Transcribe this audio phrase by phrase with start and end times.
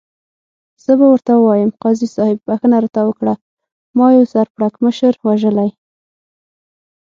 [0.83, 3.33] زه به ورته ووایم، قاضي صاحب بخښنه راته وکړه،
[3.97, 5.69] ما یو سر پړکمشر وژلی.